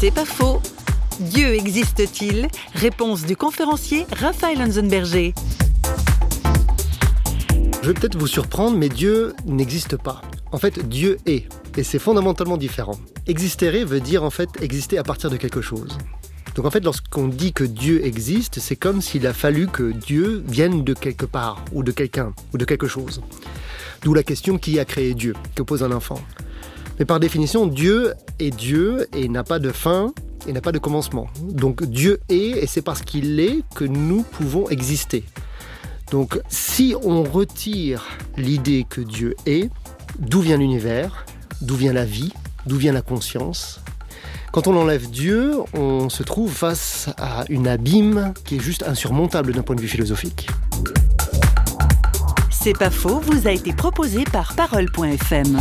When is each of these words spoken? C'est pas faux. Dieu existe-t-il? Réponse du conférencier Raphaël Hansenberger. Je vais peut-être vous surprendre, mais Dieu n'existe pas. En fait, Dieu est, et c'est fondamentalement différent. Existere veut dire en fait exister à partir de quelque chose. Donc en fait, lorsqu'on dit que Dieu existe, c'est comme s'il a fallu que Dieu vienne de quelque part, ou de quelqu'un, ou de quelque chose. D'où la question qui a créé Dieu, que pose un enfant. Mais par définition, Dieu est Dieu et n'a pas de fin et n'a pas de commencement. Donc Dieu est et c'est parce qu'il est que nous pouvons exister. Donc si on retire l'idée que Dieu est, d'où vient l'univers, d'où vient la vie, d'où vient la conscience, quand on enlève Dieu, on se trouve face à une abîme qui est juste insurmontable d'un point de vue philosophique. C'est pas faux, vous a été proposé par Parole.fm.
C'est 0.00 0.12
pas 0.12 0.24
faux. 0.24 0.62
Dieu 1.18 1.54
existe-t-il? 1.54 2.46
Réponse 2.74 3.26
du 3.26 3.34
conférencier 3.34 4.06
Raphaël 4.12 4.62
Hansenberger. 4.62 5.34
Je 7.82 7.88
vais 7.88 7.94
peut-être 7.94 8.16
vous 8.16 8.28
surprendre, 8.28 8.78
mais 8.78 8.88
Dieu 8.88 9.34
n'existe 9.44 9.96
pas. 9.96 10.22
En 10.52 10.58
fait, 10.58 10.88
Dieu 10.88 11.18
est, 11.26 11.48
et 11.76 11.82
c'est 11.82 11.98
fondamentalement 11.98 12.56
différent. 12.56 12.96
Existere 13.26 13.84
veut 13.84 13.98
dire 13.98 14.22
en 14.22 14.30
fait 14.30 14.48
exister 14.62 14.98
à 14.98 15.02
partir 15.02 15.30
de 15.30 15.36
quelque 15.36 15.62
chose. 15.62 15.98
Donc 16.54 16.64
en 16.64 16.70
fait, 16.70 16.84
lorsqu'on 16.84 17.26
dit 17.26 17.52
que 17.52 17.64
Dieu 17.64 18.06
existe, 18.06 18.60
c'est 18.60 18.76
comme 18.76 19.02
s'il 19.02 19.26
a 19.26 19.32
fallu 19.32 19.66
que 19.66 19.90
Dieu 19.90 20.44
vienne 20.46 20.84
de 20.84 20.94
quelque 20.94 21.26
part, 21.26 21.64
ou 21.72 21.82
de 21.82 21.90
quelqu'un, 21.90 22.34
ou 22.54 22.58
de 22.58 22.64
quelque 22.64 22.86
chose. 22.86 23.20
D'où 24.02 24.14
la 24.14 24.22
question 24.22 24.58
qui 24.58 24.78
a 24.78 24.84
créé 24.84 25.14
Dieu, 25.14 25.34
que 25.56 25.62
pose 25.64 25.82
un 25.82 25.90
enfant. 25.90 26.20
Mais 26.98 27.04
par 27.04 27.20
définition, 27.20 27.66
Dieu 27.66 28.14
est 28.38 28.50
Dieu 28.50 29.06
et 29.12 29.28
n'a 29.28 29.44
pas 29.44 29.58
de 29.58 29.70
fin 29.70 30.12
et 30.46 30.52
n'a 30.52 30.60
pas 30.60 30.72
de 30.72 30.78
commencement. 30.78 31.28
Donc 31.42 31.84
Dieu 31.84 32.20
est 32.28 32.62
et 32.62 32.66
c'est 32.66 32.82
parce 32.82 33.02
qu'il 33.02 33.38
est 33.38 33.62
que 33.74 33.84
nous 33.84 34.22
pouvons 34.22 34.68
exister. 34.68 35.24
Donc 36.10 36.40
si 36.48 36.94
on 37.02 37.22
retire 37.22 38.04
l'idée 38.36 38.86
que 38.88 39.00
Dieu 39.00 39.36
est, 39.46 39.70
d'où 40.18 40.40
vient 40.40 40.56
l'univers, 40.56 41.26
d'où 41.60 41.76
vient 41.76 41.92
la 41.92 42.04
vie, 42.04 42.32
d'où 42.66 42.76
vient 42.76 42.92
la 42.92 43.02
conscience, 43.02 43.80
quand 44.52 44.66
on 44.66 44.76
enlève 44.76 45.10
Dieu, 45.10 45.52
on 45.74 46.08
se 46.08 46.22
trouve 46.22 46.50
face 46.52 47.10
à 47.18 47.44
une 47.50 47.68
abîme 47.68 48.32
qui 48.44 48.56
est 48.56 48.60
juste 48.60 48.82
insurmontable 48.82 49.52
d'un 49.52 49.62
point 49.62 49.76
de 49.76 49.80
vue 49.80 49.88
philosophique. 49.88 50.48
C'est 52.50 52.76
pas 52.76 52.90
faux, 52.90 53.20
vous 53.20 53.46
a 53.46 53.52
été 53.52 53.72
proposé 53.72 54.24
par 54.24 54.54
Parole.fm. 54.54 55.58